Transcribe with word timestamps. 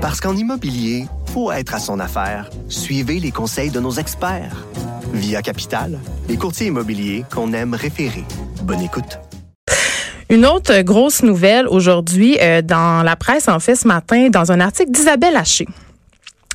Parce 0.00 0.18
qu'en 0.18 0.34
immobilier, 0.34 1.04
faut 1.26 1.52
être 1.52 1.74
à 1.74 1.78
son 1.78 2.00
affaire. 2.00 2.48
Suivez 2.68 3.20
les 3.20 3.30
conseils 3.30 3.68
de 3.68 3.80
nos 3.80 3.90
experts. 3.92 4.64
Via 5.12 5.42
Capital, 5.42 5.98
les 6.26 6.38
courtiers 6.38 6.68
immobiliers 6.68 7.24
qu'on 7.30 7.52
aime 7.52 7.74
référer. 7.74 8.24
Bonne 8.62 8.80
écoute. 8.80 9.18
Une 10.30 10.46
autre 10.46 10.80
grosse 10.80 11.22
nouvelle 11.22 11.68
aujourd'hui 11.68 12.38
euh, 12.40 12.62
dans 12.62 13.02
la 13.02 13.14
presse, 13.14 13.46
en 13.46 13.60
fait, 13.60 13.74
ce 13.74 13.86
matin, 13.86 14.30
dans 14.30 14.50
un 14.52 14.60
article 14.60 14.90
d'Isabelle 14.90 15.36
Haché. 15.36 15.66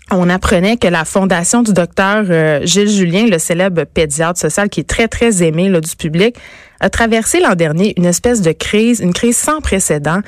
On 0.10 0.28
apprenait 0.28 0.78
que 0.78 0.88
la 0.88 1.06
fondation 1.06 1.62
du 1.62 1.74
docteur 1.74 2.26
euh, 2.28 2.66
Gilles 2.66 2.90
Julien, 2.90 3.28
le 3.28 3.38
célèbre 3.38 3.84
pédiatre 3.84 4.40
social 4.40 4.70
qui 4.70 4.80
est 4.80 4.90
très, 4.90 5.08
très 5.08 5.44
aimé 5.44 5.70
là, 5.70 5.82
du 5.82 5.96
public, 5.96 6.36
a 6.80 6.90
traversé 6.90 7.40
l'an 7.40 7.54
dernier 7.54 7.94
une 7.98 8.06
espèce 8.06 8.42
de 8.42 8.54
crise, 8.54 9.02
une 9.02 9.14
crise 9.14 9.38
sans 9.38 9.62
précédent. 9.62 10.22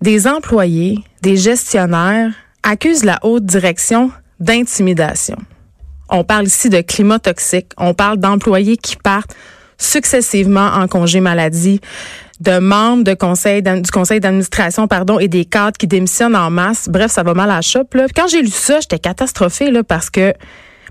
Des 0.00 0.26
employés, 0.26 0.98
des 1.22 1.36
gestionnaires 1.36 2.32
accusent 2.62 3.04
la 3.04 3.18
haute 3.22 3.44
direction 3.44 4.10
d'intimidation. 4.40 5.36
On 6.10 6.22
parle 6.22 6.46
ici 6.46 6.68
de 6.68 6.80
climat 6.80 7.18
toxique. 7.18 7.72
On 7.78 7.94
parle 7.94 8.18
d'employés 8.18 8.76
qui 8.76 8.96
partent 8.96 9.34
successivement 9.78 10.66
en 10.66 10.86
congé 10.88 11.20
maladie, 11.20 11.80
de 12.40 12.58
membres 12.58 13.04
du 13.04 13.16
conseil 13.16 13.62
d'administration 14.20 14.86
pardon 14.88 15.18
et 15.18 15.28
des 15.28 15.44
cadres 15.44 15.76
qui 15.78 15.86
démissionnent 15.86 16.36
en 16.36 16.50
masse. 16.50 16.88
Bref, 16.88 17.10
ça 17.10 17.22
va 17.22 17.34
mal 17.34 17.50
à 17.50 17.56
la 17.56 17.62
chope. 17.62 17.94
Là. 17.94 18.06
Quand 18.14 18.28
j'ai 18.28 18.42
lu 18.42 18.50
ça, 18.50 18.80
j'étais 18.80 18.98
catastrophée 18.98 19.72
parce 19.82 20.10
que 20.10 20.34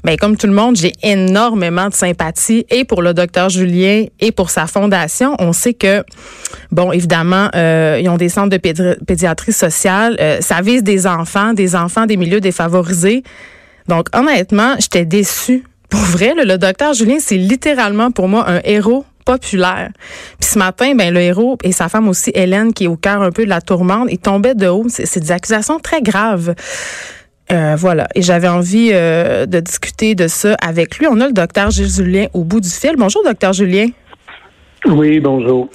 ben, 0.05 0.17
comme 0.17 0.37
tout 0.37 0.45
le 0.45 0.53
monde, 0.53 0.75
j'ai 0.75 0.93
énormément 1.01 1.89
de 1.89 1.93
sympathie 1.95 2.63
et 2.69 2.85
pour 2.85 3.01
le 3.01 3.15
docteur 3.15 3.49
Julien 3.49 4.05
et 4.19 4.31
pour 4.31 4.51
sa 4.51 4.67
fondation. 4.67 5.35
On 5.39 5.51
sait 5.51 5.73
que, 5.73 6.03
bon, 6.71 6.91
évidemment, 6.91 7.49
euh, 7.55 7.99
ils 7.99 8.07
ont 8.07 8.17
des 8.17 8.29
centres 8.29 8.49
de 8.49 8.57
pédiatrie 8.57 9.51
sociale. 9.51 10.15
Euh, 10.19 10.41
ça 10.41 10.61
vise 10.61 10.83
des 10.83 11.07
enfants, 11.07 11.53
des 11.53 11.75
enfants 11.75 12.05
des 12.05 12.17
milieux 12.17 12.39
défavorisés. 12.39 13.23
Donc, 13.87 14.07
honnêtement, 14.15 14.75
j'étais 14.77 15.05
déçue. 15.05 15.63
Pour 15.89 16.01
vrai, 16.01 16.35
le 16.35 16.57
docteur 16.59 16.93
Julien, 16.93 17.17
c'est 17.19 17.37
littéralement 17.37 18.11
pour 18.11 18.27
moi 18.27 18.47
un 18.47 18.61
héros 18.63 19.05
populaire. 19.25 19.89
Puis 20.39 20.51
ce 20.51 20.59
matin, 20.59 20.93
ben 20.95 21.11
le 21.11 21.19
héros 21.19 21.57
et 21.63 21.71
sa 21.71 21.89
femme 21.89 22.07
aussi, 22.07 22.31
Hélène, 22.35 22.73
qui 22.73 22.83
est 22.83 22.87
au 22.87 22.95
cœur 22.95 23.23
un 23.23 23.31
peu 23.31 23.43
de 23.43 23.49
la 23.49 23.59
tourmente, 23.59 24.07
ils 24.11 24.19
tombaient 24.19 24.53
de 24.53 24.67
haut. 24.67 24.85
C'est 24.87 25.19
des 25.19 25.31
accusations 25.31 25.79
très 25.79 26.01
graves. 26.01 26.53
Euh, 27.51 27.75
voilà. 27.77 28.07
Et 28.15 28.21
j'avais 28.21 28.47
envie 28.47 28.89
euh, 28.93 29.45
de 29.45 29.59
discuter 29.59 30.15
de 30.15 30.27
ça 30.27 30.55
avec 30.61 30.97
lui. 30.97 31.07
On 31.07 31.19
a 31.21 31.27
le 31.27 31.33
docteur 31.33 31.69
Gilles 31.69 31.89
Julien 31.89 32.27
au 32.33 32.43
bout 32.43 32.59
du 32.59 32.69
fil. 32.69 32.95
Bonjour, 32.97 33.23
docteur 33.23 33.53
Julien. 33.53 33.87
Oui, 34.87 35.19
bonjour. 35.19 35.69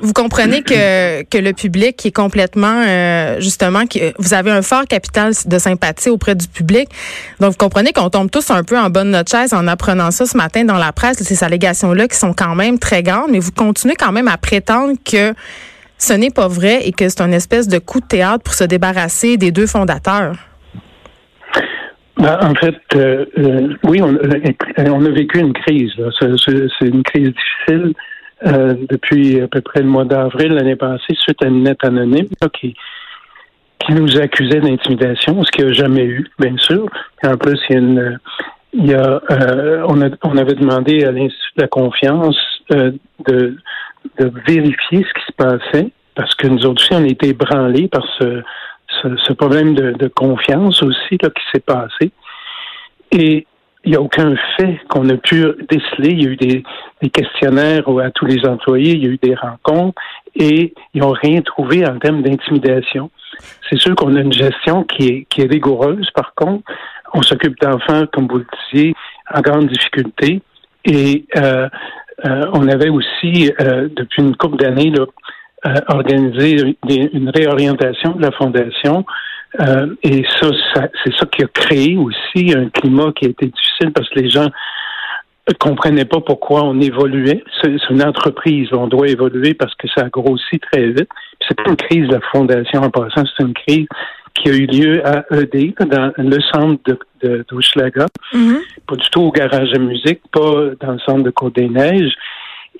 Vous 0.00 0.12
comprenez 0.12 0.62
que, 0.62 1.22
que 1.22 1.38
le 1.38 1.52
public 1.52 2.04
est 2.04 2.10
complètement, 2.10 2.82
euh, 2.84 3.40
justement, 3.40 3.86
que 3.86 4.12
vous 4.18 4.34
avez 4.34 4.50
un 4.50 4.62
fort 4.62 4.86
capital 4.86 5.32
de 5.46 5.58
sympathie 5.58 6.10
auprès 6.10 6.34
du 6.34 6.48
public. 6.48 6.88
Donc, 7.38 7.52
vous 7.52 7.56
comprenez 7.56 7.92
qu'on 7.92 8.10
tombe 8.10 8.28
tous 8.28 8.50
un 8.50 8.64
peu 8.64 8.76
en 8.76 8.90
bonne 8.90 9.10
notre 9.10 9.30
chaise 9.30 9.54
en 9.54 9.68
apprenant 9.68 10.10
ça 10.10 10.26
ce 10.26 10.36
matin 10.36 10.64
dans 10.64 10.78
la 10.78 10.92
presse, 10.92 11.22
ces 11.22 11.44
allégations-là 11.44 12.08
qui 12.08 12.16
sont 12.16 12.32
quand 12.32 12.56
même 12.56 12.80
très 12.80 13.04
grandes, 13.04 13.30
mais 13.30 13.38
vous 13.38 13.52
continuez 13.52 13.94
quand 13.94 14.12
même 14.12 14.28
à 14.28 14.36
prétendre 14.36 14.94
que 15.04 15.32
ce 15.98 16.12
n'est 16.12 16.30
pas 16.30 16.48
vrai 16.48 16.88
et 16.88 16.92
que 16.92 17.08
c'est 17.08 17.20
une 17.20 17.34
espèce 17.34 17.68
de 17.68 17.78
coup 17.78 18.00
de 18.00 18.06
théâtre 18.06 18.42
pour 18.42 18.54
se 18.54 18.64
débarrasser 18.64 19.36
des 19.36 19.52
deux 19.52 19.66
fondateurs. 19.68 20.49
Ben, 22.20 22.38
en 22.42 22.54
fait, 22.54 22.76
euh, 22.96 23.24
euh, 23.38 23.74
oui, 23.84 24.02
on, 24.02 24.14
on, 24.76 25.04
a 25.06 25.10
vécu 25.10 25.38
une 25.38 25.54
crise. 25.54 25.92
C'est 26.20 26.86
une 26.86 27.02
crise 27.02 27.32
difficile. 27.32 27.94
Euh, 28.46 28.74
depuis 28.88 29.38
à 29.42 29.48
peu 29.48 29.60
près 29.60 29.80
le 29.80 29.86
mois 29.86 30.06
d'avril 30.06 30.54
l'année 30.54 30.76
passée, 30.76 31.14
suite 31.14 31.42
à 31.42 31.46
une 31.48 31.62
lettre 31.62 31.86
anonyme 31.86 32.28
qui, 32.54 32.74
qui 33.78 33.92
nous 33.92 34.18
accusait 34.18 34.60
d'intimidation, 34.60 35.42
ce 35.44 35.50
qu'il 35.50 35.66
n'y 35.66 35.70
a 35.72 35.74
jamais 35.74 36.04
eu, 36.04 36.26
bien 36.38 36.56
sûr. 36.56 36.86
en 37.22 37.36
plus, 37.36 37.58
il 37.68 37.72
y 37.74 37.76
a 37.76 37.80
une, 37.80 38.18
il 38.72 38.86
y 38.86 38.94
a, 38.94 39.20
euh, 39.30 39.84
on, 39.88 40.00
a, 40.00 40.08
on 40.22 40.38
avait 40.38 40.54
demandé 40.54 41.04
à 41.04 41.12
l'Institut 41.12 41.52
de 41.56 41.62
la 41.62 41.68
confiance 41.68 42.38
euh, 42.72 42.92
de, 43.26 43.56
de 44.18 44.32
vérifier 44.46 45.04
ce 45.04 45.20
qui 45.20 45.26
se 45.26 45.32
passait, 45.36 45.90
parce 46.14 46.34
que 46.34 46.46
nous 46.46 46.64
autres 46.64 46.82
aussi, 46.82 46.94
on 46.94 47.04
a 47.04 47.08
été 47.08 47.28
ébranlés 47.28 47.88
par 47.88 48.06
ce, 48.18 48.42
ce, 49.02 49.16
ce 49.16 49.32
problème 49.32 49.74
de, 49.74 49.92
de, 49.92 50.08
confiance 50.08 50.82
aussi 50.82 51.18
là, 51.22 51.30
qui 51.30 51.42
s'est 51.52 51.60
passé. 51.60 52.10
Et 53.12 53.46
il 53.84 53.92
n'y 53.92 53.96
a 53.96 54.00
aucun 54.00 54.34
fait 54.56 54.78
qu'on 54.88 55.08
a 55.08 55.16
pu 55.16 55.44
déceler. 55.68 56.10
Il 56.10 56.22
y 56.22 56.26
a 56.26 56.30
eu 56.30 56.36
des, 56.36 56.62
questionnaires 57.10 57.88
à 57.88 58.10
tous 58.10 58.26
les 58.26 58.44
employés, 58.46 58.92
il 58.92 59.04
y 59.04 59.06
a 59.06 59.10
eu 59.10 59.18
des 59.22 59.34
rencontres 59.34 60.00
et 60.34 60.74
ils 60.94 61.00
n'ont 61.00 61.12
rien 61.12 61.40
trouvé 61.40 61.86
en 61.86 61.98
termes 61.98 62.22
d'intimidation. 62.22 63.10
C'est 63.68 63.78
sûr 63.78 63.94
qu'on 63.94 64.14
a 64.16 64.20
une 64.20 64.32
gestion 64.32 64.84
qui 64.84 65.06
est, 65.06 65.26
qui 65.30 65.42
est 65.42 65.50
rigoureuse, 65.50 66.10
par 66.14 66.34
contre. 66.34 66.62
On 67.14 67.22
s'occupe 67.22 67.58
d'enfants, 67.60 68.04
comme 68.12 68.28
vous 68.28 68.38
le 68.38 68.46
disiez, 68.72 68.94
en 69.32 69.40
grande 69.40 69.68
difficulté. 69.68 70.42
Et 70.84 71.24
euh, 71.36 71.68
euh, 72.26 72.46
on 72.52 72.68
avait 72.68 72.90
aussi, 72.90 73.50
euh, 73.60 73.88
depuis 73.96 74.22
une 74.22 74.36
couple 74.36 74.58
d'années, 74.58 74.92
organisé 75.88 76.76
une 76.88 77.30
réorientation 77.30 78.12
de 78.12 78.22
la 78.22 78.30
fondation 78.32 79.04
euh, 79.58 79.94
et 80.02 80.24
ça, 80.40 80.48
c'est 80.74 81.14
ça 81.16 81.26
qui 81.26 81.42
a 81.42 81.48
créé 81.48 81.96
aussi 81.96 82.54
un 82.56 82.68
climat 82.68 83.12
qui 83.16 83.26
a 83.26 83.30
été 83.30 83.46
difficile 83.46 83.92
parce 83.92 84.08
que 84.10 84.20
les 84.20 84.30
gens 84.30 84.48
ne 85.48 85.54
comprenaient 85.54 86.04
pas 86.04 86.20
pourquoi 86.20 86.62
on 86.62 86.80
évoluait. 86.80 87.42
C'est 87.60 87.76
une 87.90 88.02
entreprise, 88.02 88.68
on 88.72 88.86
doit 88.86 89.08
évoluer 89.08 89.54
parce 89.54 89.74
que 89.74 89.88
ça 89.88 90.04
a 90.04 90.08
grossi 90.08 90.60
très 90.60 90.90
vite. 90.90 91.08
C'est 91.46 91.56
pas 91.56 91.70
une 91.70 91.76
crise 91.76 92.08
de 92.08 92.14
la 92.14 92.20
fondation 92.32 92.82
en 92.82 92.90
passant, 92.90 93.24
c'est 93.36 93.44
une 93.44 93.54
crise 93.54 93.86
qui 94.34 94.48
a 94.48 94.52
eu 94.52 94.66
lieu 94.66 95.04
à 95.04 95.24
ED, 95.32 95.74
dans 95.90 96.12
le 96.16 96.40
centre 96.52 96.80
de, 96.86 96.98
de 97.22 97.44
mm-hmm. 97.50 98.58
pas 98.86 98.96
du 98.96 99.10
tout 99.10 99.22
au 99.22 99.32
garage 99.32 99.70
de 99.70 99.78
musique, 99.78 100.20
pas 100.30 100.70
dans 100.80 100.92
le 100.92 100.98
centre 101.00 101.24
de 101.24 101.30
Côte-des-Neiges 101.30 102.14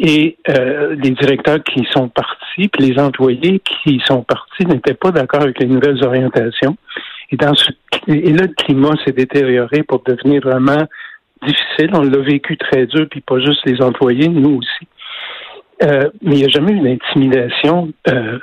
et 0.02 0.38
euh, 0.48 0.94
les 0.94 1.10
directeurs 1.10 1.62
qui 1.62 1.86
sont 1.90 2.08
partis, 2.08 2.68
puis 2.68 2.88
les 2.88 2.98
employés 2.98 3.60
qui 3.60 4.00
sont 4.06 4.22
partis 4.22 4.64
n'étaient 4.64 4.94
pas 4.94 5.10
d'accord 5.10 5.42
avec 5.42 5.60
les 5.60 5.66
nouvelles 5.66 6.02
orientations. 6.02 6.76
Et 7.30 7.36
dans 7.36 7.54
ce 7.54 7.70
et 8.08 8.32
là, 8.32 8.46
le 8.46 8.54
climat 8.54 8.94
s'est 9.04 9.12
détérioré 9.12 9.82
pour 9.82 10.02
devenir 10.02 10.40
vraiment 10.40 10.86
difficile. 11.46 11.90
On 11.92 12.00
l'a 12.00 12.18
vécu 12.18 12.56
très 12.56 12.86
dur, 12.86 13.06
puis 13.10 13.20
pas 13.20 13.38
juste 13.40 13.60
les 13.66 13.82
employés, 13.82 14.28
nous 14.28 14.58
aussi. 14.58 14.88
Euh, 15.82 16.08
mais 16.22 16.36
il 16.36 16.38
n'y 16.38 16.44
a 16.44 16.48
jamais 16.48 16.72
eu 16.72 16.80
d'intimidation 16.80 17.92
euh, 18.08 18.38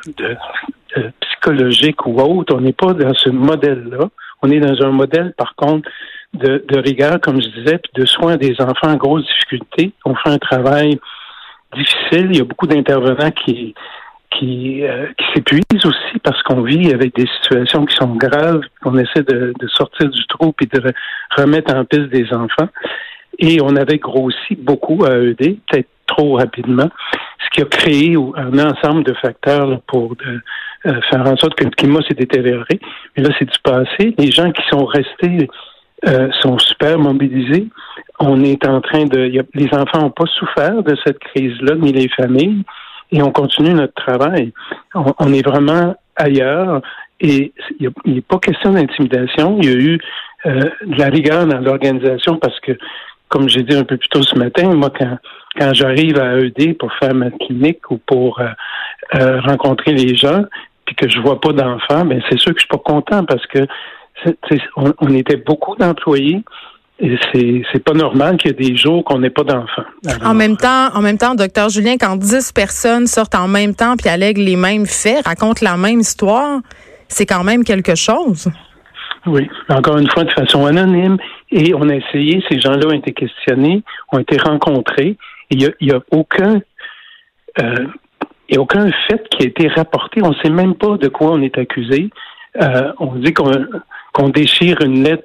psychologique 1.22 2.06
ou 2.06 2.20
autre. 2.22 2.56
On 2.56 2.62
n'est 2.62 2.72
pas 2.72 2.94
dans 2.94 3.16
ce 3.16 3.30
modèle-là. 3.30 4.10
On 4.44 4.52
est 4.52 4.60
dans 4.60 4.86
un 4.86 4.92
modèle, 4.92 5.34
par 5.36 5.56
contre, 5.56 5.90
de, 6.36 6.64
de 6.68 6.80
rigueur, 6.80 7.20
comme 7.20 7.42
je 7.42 7.48
disais, 7.48 7.80
puis 7.80 7.92
de 7.96 8.06
soins 8.06 8.38
des 8.38 8.56
enfants 8.62 8.92
en 8.92 8.96
grosse 8.96 9.26
difficulté. 9.26 9.92
On 10.06 10.14
fait 10.14 10.30
un 10.30 10.38
travail 10.38 11.00
difficile. 11.74 12.28
Il 12.32 12.38
y 12.38 12.42
a 12.42 12.46
beaucoup 12.46 12.68
d'intervenants 12.68 13.32
qui 13.32 13.74
qui, 14.32 14.84
euh, 14.84 15.08
qui 15.18 15.26
s'épuisent 15.34 15.86
aussi 15.86 16.20
parce 16.22 16.42
qu'on 16.44 16.62
vit 16.62 16.94
avec 16.94 17.16
des 17.16 17.28
situations 17.42 17.86
qui 17.86 17.96
sont 17.96 18.14
graves, 18.16 18.62
qu'on 18.84 18.98
essaie 18.98 19.24
de, 19.24 19.54
de, 19.58 19.68
sortir 19.70 20.10
du 20.10 20.28
trou 20.28 20.54
et 20.62 20.66
de 20.66 20.94
remettre 21.36 21.74
en 21.74 21.86
piste 21.86 22.10
des 22.10 22.32
enfants. 22.34 22.68
Et 23.40 23.60
on 23.62 23.76
avait 23.76 23.98
grossi 23.98 24.56
beaucoup 24.56 25.06
à 25.06 25.18
ED, 25.18 25.60
peut-être 25.70 25.88
trop 26.08 26.38
rapidement, 26.38 26.90
ce 27.44 27.50
qui 27.52 27.62
a 27.62 27.66
créé 27.66 28.16
un 28.16 28.60
ensemble 28.60 29.04
de 29.04 29.14
facteurs 29.14 29.82
pour 29.88 30.16
de, 30.16 30.42
euh, 30.88 31.02
faire 31.10 31.22
en 31.22 31.36
sorte 31.38 31.56
que 31.56 31.66
le 31.66 31.72
climat 31.72 32.02
s'est 32.08 32.14
détérioré. 32.14 32.80
Mais 33.16 33.24
là, 33.24 33.30
c'est 33.38 33.46
du 33.46 33.60
passé. 33.64 34.16
Les 34.18 34.32
gens 34.32 34.52
qui 34.52 34.64
sont 34.70 34.86
restés 34.86 35.48
euh, 36.06 36.30
sont 36.42 36.60
super 36.60 37.00
mobilisés. 37.00 37.68
On 38.20 38.44
est 38.44 38.68
en 38.68 38.82
train 38.82 39.06
de. 39.06 39.32
les 39.54 39.70
enfants 39.74 40.02
n'ont 40.02 40.12
pas 40.12 40.26
souffert 40.28 40.84
de 40.84 40.96
cette 41.04 41.20
crise-là, 41.20 41.76
ni 41.76 41.92
les 41.92 42.08
familles, 42.10 42.64
et 43.12 43.22
on 43.22 43.32
continue 43.32 43.74
notre 43.74 43.94
travail. 43.94 44.54
On, 44.94 45.34
est 45.34 45.46
vraiment 45.46 45.96
ailleurs. 46.16 46.82
Et 47.20 47.52
il 47.80 47.92
n'est 48.06 48.22
pas 48.22 48.38
question 48.38 48.74
d'intimidation. 48.74 49.58
Il 49.60 49.66
y 49.66 49.74
a 49.74 49.76
eu 49.76 50.00
euh, 50.46 50.70
de 50.86 51.00
la 51.00 51.08
rigueur 51.08 51.48
dans 51.48 51.60
l'organisation 51.60 52.38
parce 52.38 52.60
que, 52.60 52.74
comme 53.28 53.50
j'ai 53.50 53.64
dit 53.64 53.76
un 53.76 53.84
peu 53.84 53.98
plus 53.98 54.10
tôt 54.10 54.22
ce 54.22 54.38
matin, 54.38 54.72
moi, 54.76 54.92
quand, 54.96 55.18
quand 55.58 55.74
j'arrive 55.74 56.20
à 56.20 56.38
ED 56.38 56.78
pour 56.78 56.94
faire 56.94 57.16
ma 57.16 57.32
clinique 57.32 57.90
ou 57.90 57.98
pour 57.98 58.40
euh, 58.40 59.42
rencontrer 59.42 59.94
les 59.94 60.16
gens, 60.16 60.44
puis 60.86 60.96
que 60.96 61.10
je 61.10 61.20
vois 61.20 61.40
pas 61.40 61.54
d'enfants, 61.54 62.06
ben 62.06 62.22
c'est 62.30 62.38
sûr 62.38 62.54
que 62.54 62.60
je 62.60 62.66
suis 62.66 62.68
pas 62.68 62.78
content 62.78 63.26
parce 63.26 63.46
que 63.48 63.60
on, 64.76 65.14
était 65.14 65.38
beaucoup 65.38 65.76
d'employés. 65.76 66.44
Et 67.00 67.16
c'est, 67.72 67.84
pas 67.84 67.94
normal 67.94 68.38
qu'il 68.38 68.52
y 68.52 68.54
ait 68.54 68.70
des 68.70 68.76
jours 68.76 69.04
qu'on 69.04 69.20
n'ait 69.20 69.30
pas 69.30 69.44
d'enfants. 69.44 69.84
En 70.24 70.34
même 70.34 70.58
temps, 70.58 70.90
en 70.96 71.02
même 71.02 71.20
temps, 71.20 71.36
docteur 71.36 71.70
Julien, 71.70 71.96
quand 72.00 72.18
10 72.18 72.54
personnes 72.54 73.06
sortent 73.06 73.36
en 73.36 73.48
même 73.48 73.76
temps 73.76 73.96
puis 73.98 74.10
allèguent 74.10 74.40
les 74.40 74.56
mêmes 74.56 74.88
faits, 74.88 75.28
racontent 75.28 75.64
la 75.64 75.78
même 75.78 76.00
histoire, 76.00 76.62
c'est 77.08 77.28
quand 77.28 77.44
même 77.44 77.64
quelque 77.64 77.94
chose. 77.94 78.50
Oui, 79.28 79.48
encore 79.70 80.00
une 80.00 80.10
fois, 80.10 80.24
de 80.24 80.32
façon 80.32 80.66
anonyme. 80.66 81.18
Et 81.52 81.74
on 81.76 81.88
a 81.90 81.96
essayé, 81.96 82.44
ces 82.50 82.60
gens-là 82.60 82.88
ont 82.88 82.94
été 82.94 83.14
questionnés, 83.14 83.84
ont 84.12 84.20
été 84.20 84.38
rencontrés. 84.38 85.18
Il 85.52 85.60
n'y 85.60 85.66
a, 85.66 85.70
y 85.80 85.92
a 85.92 86.00
aucun 86.12 86.62
euh, 87.62 87.88
il 88.50 88.56
y 88.56 88.58
a 88.58 88.62
aucun 88.62 88.90
fait 89.08 89.28
qui 89.30 89.44
a 89.44 89.48
été 89.48 89.68
rapporté. 89.68 90.22
On 90.24 90.30
ne 90.30 90.36
sait 90.36 90.50
même 90.50 90.76
pas 90.76 90.98
de 90.98 91.10
quoi 91.10 91.32
on 91.32 91.42
est 91.42 91.58
accusé. 91.58 92.10
on 93.00 93.16
dit 93.16 93.34
qu'on 93.34 93.52
déchire 94.30 94.82
une 94.82 95.04
lettre. 95.04 95.24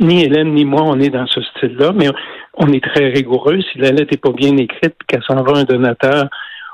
ni 0.00 0.24
Hélène 0.24 0.54
ni 0.54 0.64
moi, 0.64 0.82
on 0.84 0.98
est 1.00 1.10
dans 1.10 1.26
ce 1.26 1.40
style-là, 1.42 1.92
mais 1.94 2.08
on 2.54 2.72
est 2.72 2.82
très 2.82 3.08
rigoureux. 3.08 3.60
Si 3.72 3.78
la 3.78 3.90
lettre 3.90 4.12
n'est 4.12 4.18
pas 4.18 4.32
bien 4.32 4.56
écrite, 4.56 4.96
qu'elle 5.06 5.22
s'en 5.22 5.42
va 5.42 5.52
à 5.52 5.60
un 5.60 5.64
donateur 5.64 6.28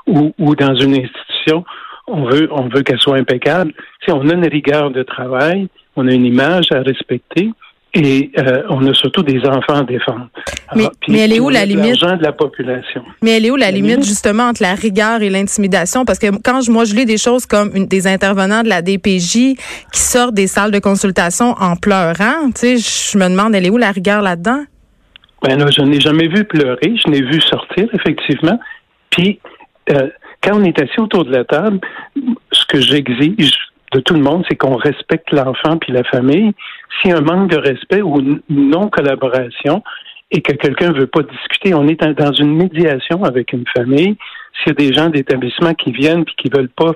ou, 0.07 0.33
ou 0.39 0.55
dans 0.55 0.75
une 0.75 0.95
institution, 0.95 1.63
on 2.07 2.23
veut, 2.25 2.49
on 2.51 2.67
veut 2.69 2.81
qu'elle 2.81 2.99
soit 2.99 3.17
impeccable. 3.17 3.73
Si 4.03 4.11
on 4.11 4.27
a 4.29 4.33
une 4.33 4.47
rigueur 4.47 4.89
de 4.91 5.03
travail, 5.03 5.67
on 5.95 6.07
a 6.07 6.13
une 6.13 6.25
image 6.25 6.71
à 6.71 6.81
respecter. 6.81 7.51
Et 7.95 8.31
euh, 8.37 8.61
on 8.69 8.85
a 8.85 8.93
surtout 8.93 9.23
des 9.23 9.39
enfants 9.45 9.73
à 9.73 9.83
défendre. 9.83 10.27
mais, 10.75 10.83
mais 11.07 11.19
elle 11.19 11.33
est 11.33 11.39
où 11.39 11.49
la 11.49 11.65
limite? 11.65 11.99
de 11.99 12.23
la 12.23 12.31
population. 12.31 13.03
Mais 13.23 13.31
elle 13.31 13.45
est 13.45 13.51
où 13.51 13.55
la, 13.55 13.71
limite, 13.71 14.03
justement 14.03 14.43
entre 14.43 14.61
la 14.61 14.75
rigueur 14.75 15.23
et 15.23 15.29
l'intimidation? 15.29 16.05
Parce 16.05 16.19
que 16.19 16.27
quand 16.43 16.61
je, 16.61 16.71
moi 16.71 16.85
je 16.85 16.93
lis 16.93 17.05
des 17.05 17.17
choses 17.17 17.47
comme 17.47 17.71
une, 17.73 17.87
des 17.87 18.05
intervenants 18.05 18.61
de 18.61 18.69
la 18.69 18.83
DPJ 18.83 19.55
qui 19.91 19.99
sortent 19.99 20.35
des 20.35 20.45
salles 20.45 20.71
de 20.71 20.77
consultation 20.77 21.55
en 21.59 21.75
pleurant, 21.75 22.51
tu 22.53 22.77
sais, 22.77 22.77
je 22.77 23.17
me 23.17 23.27
demande 23.27 23.55
elle 23.55 23.65
est 23.65 23.71
où 23.71 23.77
la 23.77 23.91
rigueur 23.91 24.21
là-dedans? 24.21 24.63
Ben 25.41 25.57
là, 25.57 25.71
je 25.71 25.81
n'ai 25.81 25.99
jamais 25.99 26.27
vu 26.27 26.43
pleurer, 26.43 26.93
je 27.03 27.09
n'ai 27.09 27.21
vu 27.21 27.41
sortir 27.41 27.87
effectivement. 27.93 28.59
Puis 29.09 29.39
euh, 29.89 30.09
quand 30.43 30.59
on 30.59 30.63
est 30.63 30.79
assis 30.79 30.99
autour 30.99 31.25
de 31.25 31.31
la 31.31 31.43
table, 31.43 31.79
ce 32.51 32.65
que 32.65 32.79
j'exige 32.79 33.68
de 33.91 33.99
tout 33.99 34.13
le 34.13 34.21
monde, 34.21 34.45
c'est 34.49 34.55
qu'on 34.55 34.75
respecte 34.75 35.31
l'enfant 35.31 35.77
puis 35.77 35.91
la 35.93 36.03
famille. 36.03 36.53
A 37.05 37.15
un 37.15 37.21
manque 37.21 37.49
de 37.49 37.57
respect 37.57 38.01
ou 38.01 38.19
une 38.19 38.41
non-collaboration 38.49 39.81
et 40.31 40.41
que 40.41 40.53
quelqu'un 40.53 40.91
veut 40.91 41.07
pas 41.07 41.23
discuter, 41.23 41.73
on 41.73 41.87
est 41.87 42.03
dans 42.03 42.33
une 42.33 42.55
médiation 42.55 43.23
avec 43.23 43.53
une 43.53 43.65
famille. 43.75 44.17
S'il 44.57 44.67
y 44.67 44.69
a 44.71 44.73
des 44.73 44.93
gens 44.93 45.09
d'établissement 45.09 45.73
qui 45.73 45.91
viennent 45.91 46.25
puis 46.25 46.35
qui 46.37 46.49
veulent 46.49 46.69
pas 46.69 46.91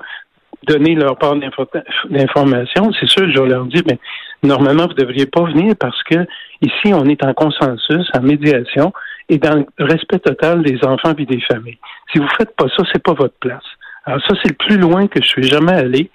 donner 0.67 0.95
leur 0.95 1.17
part 1.17 1.35
d'information, 1.35 2.91
c'est 2.99 3.09
sûr, 3.09 3.29
je 3.29 3.41
leur 3.41 3.65
dis, 3.65 3.81
mais 3.87 3.97
normalement, 4.43 4.83
vous 4.83 4.93
ne 4.93 4.99
devriez 4.99 5.25
pas 5.25 5.43
venir 5.43 5.73
parce 5.79 6.01
que 6.03 6.25
ici, 6.61 6.93
on 6.93 7.05
est 7.05 7.23
en 7.23 7.33
consensus, 7.33 8.07
en 8.15 8.21
médiation 8.21 8.93
et 9.29 9.37
dans 9.37 9.55
le 9.55 9.85
respect 9.85 10.19
total 10.19 10.63
des 10.63 10.83
enfants 10.85 11.13
et 11.17 11.25
des 11.25 11.41
familles. 11.41 11.79
Si 12.11 12.19
vous 12.19 12.27
faites 12.37 12.55
pas 12.55 12.67
ça, 12.75 12.83
c'est 12.91 13.01
pas 13.01 13.13
votre 13.13 13.35
place. 13.39 13.63
Alors 14.05 14.21
ça, 14.27 14.35
c'est 14.43 14.49
le 14.49 14.55
plus 14.55 14.77
loin 14.77 15.07
que 15.07 15.21
je 15.21 15.27
suis 15.27 15.43
jamais 15.43 15.73
allé. 15.73 16.09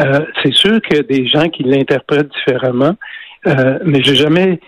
Euh, 0.00 0.20
c'est 0.42 0.52
sûr 0.52 0.80
qu'il 0.82 0.96
y 0.96 1.00
a 1.00 1.02
des 1.02 1.26
gens 1.26 1.48
qui 1.48 1.62
l'interprètent 1.62 2.30
différemment, 2.32 2.96
euh, 3.46 3.78
mais 3.84 4.02
j'ai 4.02 4.14
jamais, 4.14 4.60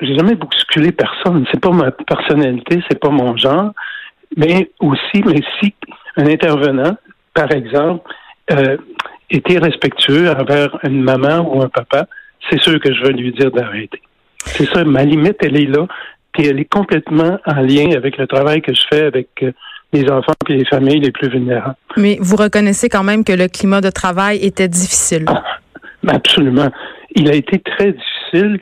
j'ai 0.00 0.16
jamais 0.16 0.34
bousculé 0.34 0.92
personne. 0.92 1.46
C'est 1.52 1.60
pas 1.60 1.70
ma 1.70 1.90
personnalité, 1.90 2.82
c'est 2.88 2.98
pas 2.98 3.10
mon 3.10 3.36
genre. 3.36 3.72
Mais 4.36 4.70
aussi, 4.80 5.22
mais 5.24 5.40
si 5.60 5.74
un 6.16 6.26
intervenant, 6.26 6.96
par 7.34 7.52
exemple, 7.52 8.08
euh, 8.50 8.76
était 9.30 9.58
respectueux 9.58 10.30
envers 10.30 10.78
une 10.84 11.02
maman 11.02 11.40
ou 11.40 11.62
un 11.62 11.68
papa, 11.68 12.06
c'est 12.48 12.60
sûr 12.60 12.80
que 12.80 12.92
je 12.94 13.02
vais 13.02 13.12
lui 13.12 13.32
dire 13.32 13.50
d'arrêter. 13.50 14.00
C'est 14.38 14.66
ça, 14.66 14.84
ma 14.84 15.04
limite, 15.04 15.36
elle 15.40 15.60
est 15.60 15.66
là, 15.66 15.86
puis 16.32 16.46
elle 16.46 16.58
est 16.58 16.72
complètement 16.72 17.38
en 17.44 17.60
lien 17.60 17.90
avec 17.96 18.16
le 18.16 18.26
travail 18.26 18.62
que 18.62 18.74
je 18.74 18.82
fais 18.90 19.04
avec 19.04 19.28
euh, 19.42 19.52
les 19.92 20.10
enfants 20.10 20.34
et 20.48 20.54
les 20.54 20.64
familles 20.64 21.00
les 21.00 21.10
plus 21.10 21.28
vulnérables. 21.30 21.76
Mais 21.96 22.18
vous 22.20 22.36
reconnaissez 22.36 22.88
quand 22.88 23.02
même 23.04 23.24
que 23.24 23.32
le 23.32 23.48
climat 23.48 23.80
de 23.80 23.90
travail 23.90 24.38
était 24.44 24.68
difficile. 24.68 25.24
Ah, 25.26 25.42
absolument. 26.06 26.68
Il 27.14 27.30
a 27.30 27.34
été 27.34 27.58
très 27.58 27.92
difficile 27.92 28.60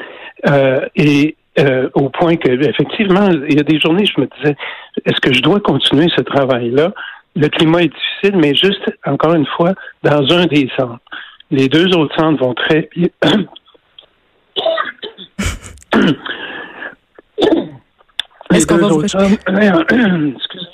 euh, 0.49 0.81
et 0.95 1.37
euh, 1.59 1.89
au 1.95 2.11
point 2.11 2.37
que, 2.37 2.49
effectivement, 2.69 3.29
il 3.49 3.57
y 3.57 3.61
a 3.61 3.63
des 3.63 3.81
journées, 3.81 4.05
je 4.07 4.21
me 4.21 4.29
disais, 4.37 4.57
est-ce 5.05 5.21
que 5.21 5.33
je 5.33 5.41
dois 5.41 5.59
continuer 5.61 6.09
ce 6.15 6.21
travail-là? 6.23 6.93
Le 7.35 7.49
climat 7.49 7.83
est 7.83 7.93
difficile, 7.93 8.37
mais 8.37 8.55
juste, 8.55 8.89
encore 9.05 9.35
une 9.35 9.47
fois, 9.57 9.73
dans 10.03 10.31
un 10.33 10.47
des 10.47 10.71
centres. 10.77 11.01
Les 11.51 11.69
deux 11.69 11.95
autres 11.97 12.15
centres 12.17 12.43
vont 12.43 12.55
très 12.55 12.89
bien. 12.95 13.09
Est-ce 18.55 18.67
qu'on 18.67 18.77
va 18.77 18.89
vous... 18.89 19.03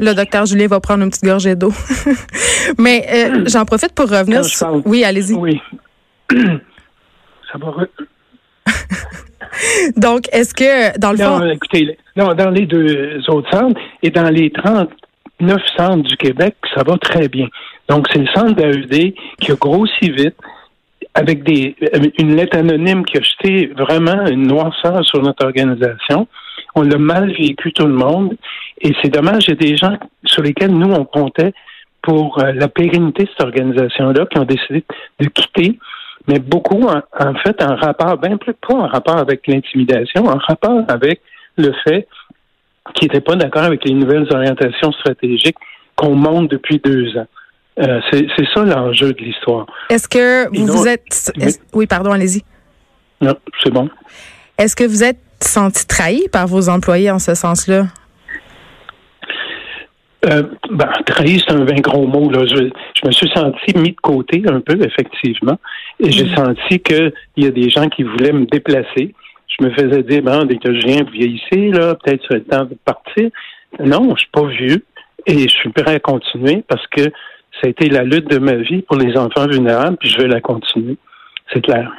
Le 0.00 0.12
docteur 0.12 0.44
Julien 0.46 0.66
va 0.66 0.80
prendre 0.80 1.04
une 1.04 1.10
petite 1.10 1.24
gorgée 1.24 1.54
d'eau. 1.54 1.72
Mais 2.78 3.06
euh, 3.08 3.44
j'en 3.46 3.64
profite 3.64 3.92
pour 3.92 4.08
revenir. 4.10 4.42
Oui, 4.84 5.04
allez-y. 5.04 5.34
Oui. 5.34 5.60
Ça 6.32 7.58
va. 7.58 7.72
Donc, 9.96 10.24
est-ce 10.32 10.52
que, 10.54 10.98
dans 10.98 11.12
le 11.12 11.18
non, 11.18 11.38
fond. 11.38 11.48
Écoutez, 11.48 11.98
non, 12.16 12.34
dans 12.34 12.50
les 12.50 12.66
deux 12.66 13.20
autres 13.28 13.50
centres 13.50 13.80
et 14.02 14.10
dans 14.10 14.28
les 14.30 14.50
39 14.50 15.62
centres 15.76 16.08
du 16.08 16.16
Québec, 16.16 16.56
ça 16.74 16.82
va 16.82 16.98
très 16.98 17.28
bien. 17.28 17.46
Donc, 17.88 18.08
c'est 18.12 18.18
le 18.18 18.26
centre 18.34 18.54
d'AED 18.54 19.14
qui 19.40 19.52
a 19.52 19.54
grossi 19.54 20.10
vite 20.10 20.36
avec 21.14 21.44
des, 21.44 21.76
une 22.18 22.34
lettre 22.34 22.56
anonyme 22.58 23.04
qui 23.04 23.18
a 23.18 23.20
jeté 23.20 23.66
vraiment 23.66 24.26
une 24.26 24.48
noirceur 24.48 25.04
sur 25.04 25.22
notre 25.22 25.44
organisation. 25.44 26.26
On 26.74 26.82
l'a 26.82 26.98
mal 26.98 27.32
vécu 27.32 27.72
tout 27.72 27.86
le 27.86 27.94
monde. 27.94 28.36
Et 28.80 28.92
c'est 29.00 29.08
dommage, 29.08 29.44
il 29.46 29.50
y 29.50 29.52
a 29.52 29.56
des 29.56 29.76
gens 29.76 29.96
sur 30.24 30.42
lesquels 30.42 30.72
nous, 30.72 30.92
on 30.92 31.04
comptait 31.04 31.52
pour 32.02 32.38
euh, 32.38 32.52
la 32.52 32.68
pérennité 32.68 33.24
de 33.24 33.28
cette 33.30 33.46
organisation-là 33.46 34.26
qui 34.26 34.38
ont 34.38 34.44
décidé 34.44 34.84
de 35.20 35.28
quitter, 35.28 35.78
mais 36.26 36.38
beaucoup, 36.38 36.86
en, 36.86 37.34
fait, 37.36 37.62
en 37.62 37.76
rapport, 37.76 38.18
bien 38.18 38.36
plus 38.36 38.54
pas 38.54 38.74
en 38.74 38.86
rapport 38.86 39.16
avec 39.16 39.46
l'intimidation, 39.46 40.26
en 40.26 40.38
rapport 40.38 40.82
avec 40.88 41.20
le 41.56 41.72
fait 41.84 42.06
qu'ils 42.94 43.08
n'étaient 43.08 43.20
pas 43.20 43.36
d'accord 43.36 43.62
avec 43.62 43.84
les 43.84 43.94
nouvelles 43.94 44.26
orientations 44.30 44.92
stratégiques 44.92 45.56
qu'on 45.96 46.14
monte 46.14 46.50
depuis 46.50 46.78
deux 46.78 47.16
ans. 47.16 47.26
Euh, 47.80 48.00
c'est 48.10 48.46
ça 48.54 48.64
l'enjeu 48.64 49.12
de 49.12 49.20
l'histoire. 49.20 49.66
Est-ce 49.90 50.08
que 50.08 50.48
vous 50.56 50.66
vous 50.66 50.86
êtes... 50.86 51.32
oui, 51.72 51.86
pardon, 51.86 52.12
allez-y. 52.12 52.42
Non, 53.20 53.34
c'est 53.62 53.72
bon. 53.72 53.88
Est-ce 54.58 54.76
que 54.76 54.84
vous 54.84 55.02
êtes 55.02 55.18
senti 55.48 55.86
trahi 55.86 56.28
par 56.32 56.46
vos 56.46 56.68
employés 56.68 57.10
en 57.10 57.18
ce 57.18 57.34
sens-là? 57.34 57.86
Euh, 60.26 60.42
ben, 60.70 60.90
trahi, 61.06 61.38
c'est 61.40 61.52
un 61.52 61.64
bien 61.64 61.80
gros 61.80 62.06
mot. 62.06 62.30
Là. 62.30 62.46
Je, 62.46 63.06
me 63.06 63.12
suis 63.12 63.28
senti 63.34 63.76
mis 63.76 63.90
de 63.90 64.00
côté 64.02 64.42
un 64.46 64.60
peu, 64.60 64.78
effectivement. 64.82 65.58
Et 66.00 66.10
j'ai 66.10 66.24
mm. 66.24 66.36
senti 66.36 66.80
qu'il 66.80 67.12
y 67.36 67.46
a 67.46 67.50
des 67.50 67.68
gens 67.68 67.88
qui 67.88 68.02
voulaient 68.02 68.32
me 68.32 68.46
déplacer. 68.46 69.14
Je 69.48 69.64
me 69.64 69.70
faisais 69.70 70.02
dire, 70.02 70.22
ben, 70.22 70.44
dès 70.46 70.56
que 70.56 70.72
je 70.72 70.86
viens 70.86 71.04
vieillisser, 71.04 71.70
là, 71.70 71.94
peut-être 71.94 72.24
c'est 72.28 72.38
le 72.38 72.44
temps 72.44 72.64
de 72.64 72.76
partir. 72.84 73.30
Non, 73.78 74.14
je 74.14 74.20
suis 74.20 74.30
pas 74.32 74.46
vieux 74.46 74.84
et 75.26 75.40
je 75.40 75.54
suis 75.54 75.70
prêt 75.70 75.94
à 75.94 76.00
continuer 76.00 76.64
parce 76.68 76.86
que 76.88 77.02
ça 77.02 77.66
a 77.66 77.68
été 77.68 77.88
la 77.88 78.02
lutte 78.02 78.28
de 78.30 78.38
ma 78.38 78.54
vie 78.54 78.82
pour 78.82 78.96
les 78.96 79.16
enfants 79.16 79.46
vulnérables, 79.46 79.96
puis 79.98 80.08
je 80.08 80.18
vais 80.18 80.28
la 80.28 80.40
continuer. 80.40 80.96
C'est 81.52 81.62
clair. 81.62 81.92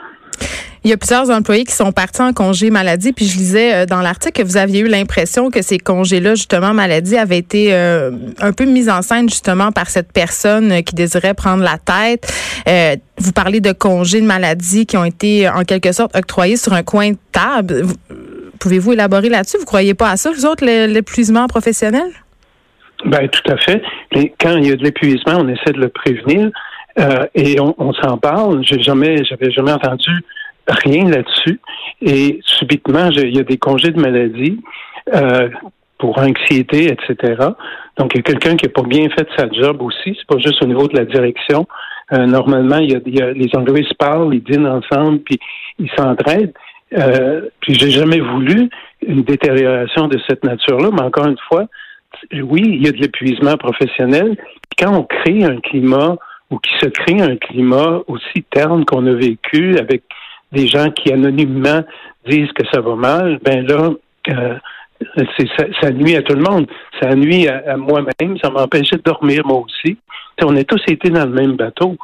Il 0.86 0.90
y 0.90 0.94
a 0.94 0.98
plusieurs 0.98 1.32
employés 1.32 1.64
qui 1.64 1.74
sont 1.74 1.92
partis 1.92 2.22
en 2.22 2.32
congé 2.32 2.70
maladie, 2.70 3.12
puis 3.12 3.26
je 3.26 3.40
lisais 3.40 3.74
euh, 3.74 3.86
dans 3.88 4.02
l'article 4.02 4.44
que 4.44 4.48
vous 4.48 4.56
aviez 4.56 4.82
eu 4.82 4.88
l'impression 4.88 5.50
que 5.50 5.64
ces 5.64 5.80
congés-là, 5.80 6.36
justement, 6.36 6.76
maladie, 6.76 7.18
avaient 7.18 7.40
été 7.40 7.74
euh, 7.74 8.12
un 8.40 8.52
peu 8.52 8.66
mis 8.66 8.88
en 8.88 9.02
scène, 9.02 9.28
justement, 9.28 9.72
par 9.72 9.90
cette 9.90 10.12
personne 10.14 10.84
qui 10.84 10.94
désirait 10.94 11.34
prendre 11.34 11.64
la 11.64 11.80
tête. 11.80 12.32
Euh, 12.68 12.98
vous 13.18 13.32
parlez 13.32 13.62
de 13.62 13.72
congés 13.72 14.22
de 14.22 14.28
maladie 14.28 14.86
qui 14.86 14.96
ont 14.96 15.06
été, 15.06 15.50
en 15.50 15.64
quelque 15.64 15.92
sorte, 15.92 16.16
octroyés 16.16 16.56
sur 16.56 16.74
un 16.74 16.84
coin 16.84 17.14
de 17.14 17.18
table. 17.32 17.88
Pouvez-vous 18.60 18.94
élaborer 18.94 19.30
là-dessus? 19.30 19.58
Vous 19.58 19.66
croyez 19.66 19.96
pas 19.96 20.12
à 20.12 20.18
ça, 20.18 20.30
vous 20.32 20.46
autres, 20.46 20.64
l'épuisement 20.64 21.48
professionnel? 21.48 22.12
Ben, 23.06 23.28
tout 23.28 23.52
à 23.52 23.58
fait. 23.58 23.82
quand 24.40 24.56
il 24.58 24.68
y 24.68 24.72
a 24.72 24.76
de 24.76 24.84
l'épuisement, 24.84 25.38
on 25.40 25.48
essaie 25.48 25.74
de 25.74 25.82
le 25.82 25.90
prévenir. 25.90 26.52
et 27.34 27.60
on, 27.60 27.74
on 27.80 27.92
s'en 27.94 28.20
parle. 28.20 28.64
J'ai 28.64 28.84
jamais, 28.84 29.24
j'avais 29.24 29.50
jamais 29.50 29.72
entendu 29.72 30.12
rien 30.68 31.10
là-dessus. 31.10 31.60
Et 32.02 32.40
subitement, 32.44 33.10
il 33.12 33.36
y 33.36 33.40
a 33.40 33.44
des 33.44 33.58
congés 33.58 33.92
de 33.92 34.00
maladie 34.00 34.60
euh, 35.14 35.50
pour 35.98 36.18
anxiété, 36.18 36.92
etc. 36.92 37.36
Donc, 37.98 38.14
il 38.14 38.18
y 38.18 38.20
a 38.20 38.24
quelqu'un 38.24 38.56
qui 38.56 38.66
n'a 38.66 38.72
pas 38.72 38.84
bien 38.84 39.08
fait 39.10 39.28
sa 39.38 39.50
job 39.50 39.82
aussi. 39.82 40.16
C'est 40.18 40.28
pas 40.28 40.38
juste 40.38 40.62
au 40.62 40.68
niveau 40.68 40.88
de 40.88 40.98
la 40.98 41.06
direction. 41.06 41.68
Euh, 42.14 42.26
normalement, 42.26 42.78
il 42.78 42.92
y, 42.92 43.22
a, 43.22 43.32
les 43.32 43.50
employés 43.56 43.86
se 43.88 43.96
parlent, 43.96 44.34
ils 44.34 44.44
dînent 44.44 44.68
ensemble, 44.68 45.20
puis 45.20 45.40
ils 45.80 45.90
s'entraident. 45.98 46.54
Euh, 46.98 47.50
puis 47.62 47.74
j'ai 47.74 47.90
jamais 47.90 48.20
voulu 48.20 48.70
une 49.06 49.24
détérioration 49.24 50.08
de 50.08 50.20
cette 50.28 50.44
nature-là, 50.44 50.90
mais 50.94 51.02
encore 51.02 51.26
une 51.26 51.38
fois, 51.48 51.66
oui, 52.32 52.62
il 52.66 52.86
y 52.86 52.88
a 52.88 52.92
de 52.92 52.98
l'épuisement 52.98 53.58
professionnel. 53.58 54.38
Quand 54.78 54.94
on 54.94 55.04
crée 55.04 55.44
un 55.44 55.60
climat 55.60 56.16
ou 56.52 56.60
qui 56.60 56.72
se 56.80 56.88
crée 56.88 57.22
un 57.22 57.38
climat 57.38 58.02
aussi 58.08 58.44
terne 58.52 58.86
qu'on 58.86 59.06
a 59.08 59.14
vécu 59.14 59.78
avec 59.78 60.04
des 60.52 60.68
gens 60.68 60.90
qui 60.92 61.12
anonymement 61.12 61.84
disent 62.28 62.52
que 62.54 62.66
ça 62.72 62.82
va 62.82 62.96
mal, 62.96 63.40
ben 63.44 63.66
là, 63.66 63.92
euh, 64.30 64.56
ça, 65.82 65.92
nuit 65.92 66.16
à 66.16 66.22
tout 66.22 66.36
le 66.36 66.42
monde. 66.42 66.68
Ça 67.02 67.14
nuit 67.16 67.48
à, 67.48 67.78
moi-même. 67.78 68.38
Ça 68.42 68.50
m'empêchait 68.50 68.98
de 68.98 69.04
dormir 69.04 69.46
moi 69.46 69.60
aussi. 69.60 69.98
on 70.42 70.56
a 70.56 70.64
tous 70.64 70.82
été 70.88 71.10
dans 71.10 71.26
le 71.26 71.32
même 71.32 71.56
bateau. 71.56 71.98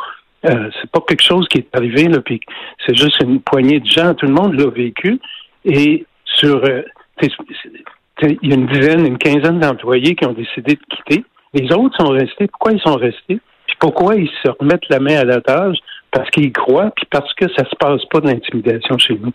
Euh, 0.46 0.70
c'est 0.80 0.90
pas 0.90 1.02
quelque 1.08 1.24
chose 1.24 1.48
qui 1.48 1.60
est 1.60 1.76
arrivé 1.76 2.08
là, 2.08 2.20
puis 2.20 2.40
c'est 2.86 2.98
juste 2.98 3.22
une 3.22 3.42
poignée 3.42 3.80
de 3.80 3.86
gens. 3.86 4.14
Tout 4.16 4.26
le 4.26 4.34
monde 4.34 4.60
l'a 4.60 4.70
vécu. 4.70 5.20
Et 5.66 6.06
sur, 6.26 6.64
euh, 6.66 6.82
il 7.22 8.50
y 8.50 8.52
a 8.52 8.56
une 8.56 8.68
dizaine, 8.68 9.06
une 9.06 9.18
quinzaine 9.18 9.60
d'employés 9.60 10.16
qui 10.16 10.26
ont 10.26 10.34
décidé 10.34 10.76
de 10.76 10.96
quitter. 10.96 11.24
Les 11.54 11.72
autres 11.74 11.96
sont 11.98 12.12
restés. 12.12 12.48
Pourquoi 12.48 12.72
ils 12.72 12.82
sont 12.82 12.96
restés? 12.96 13.40
Puis 13.68 13.76
pourquoi 13.80 14.16
ils 14.16 14.30
se 14.44 14.50
remettent 14.60 14.90
la 14.90 15.00
main 15.00 15.18
à 15.18 15.24
la 15.24 15.42
tâche? 15.42 15.78
Parce 16.12 16.30
qu'ils 16.30 16.52
croient, 16.52 16.92
puis 16.96 17.08
parce 17.10 17.34
que 17.36 17.46
ça 17.56 17.64
se 17.70 17.76
passe 17.80 18.04
pas 18.12 18.20
d'intimidation 18.20 18.98
chez 18.98 19.20
nous. 19.22 19.32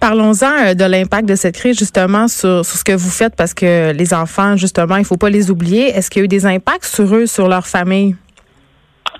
Parlons-en 0.00 0.66
euh, 0.66 0.74
de 0.74 0.84
l'impact 0.84 1.28
de 1.28 1.34
cette 1.34 1.54
crise 1.54 1.78
justement 1.78 2.28
sur, 2.28 2.64
sur, 2.64 2.76
ce 2.76 2.84
que 2.84 2.92
vous 2.92 3.10
faites 3.10 3.34
parce 3.36 3.54
que 3.54 3.92
les 3.92 4.12
enfants, 4.12 4.56
justement, 4.56 4.96
il 4.96 5.04
faut 5.04 5.16
pas 5.16 5.30
les 5.30 5.50
oublier. 5.50 5.88
Est-ce 5.88 6.10
qu'il 6.10 6.20
y 6.20 6.22
a 6.22 6.26
eu 6.26 6.28
des 6.28 6.44
impacts 6.44 6.84
sur 6.84 7.14
eux, 7.14 7.26
sur 7.26 7.48
leur 7.48 7.66
famille? 7.66 8.14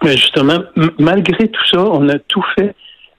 Mais 0.03 0.17
justement, 0.17 0.59
malgré 0.99 1.49
tout 1.49 1.67
ça, 1.71 1.81
on 1.81 2.09
a 2.09 2.19
tout 2.19 2.45
fait 2.57 2.75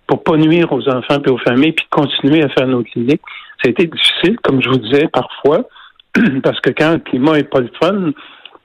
pour 0.05 0.23
pas 0.23 0.37
nuire 0.37 0.71
aux 0.71 0.87
enfants 0.87 1.21
et 1.25 1.29
aux 1.29 1.37
familles, 1.39 1.73
puis 1.73 1.85
continuer 1.89 2.43
à 2.43 2.49
faire 2.49 2.67
nos 2.67 2.83
cliniques. 2.83 3.21
Ça 3.61 3.67
a 3.67 3.69
été 3.69 3.87
difficile, 3.87 4.37
comme 4.41 4.61
je 4.61 4.69
vous 4.69 4.77
disais, 4.77 5.07
parfois, 5.11 5.67
parce 6.43 6.59
que 6.61 6.69
quand 6.69 6.93
le 6.93 6.99
climat 6.99 7.39
est 7.39 7.49
pas 7.49 7.59
le 7.59 7.71
fun, 7.81 8.11